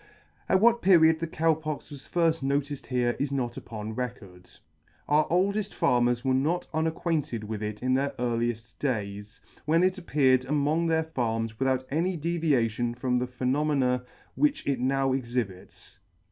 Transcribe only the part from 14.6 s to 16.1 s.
it now exhibits.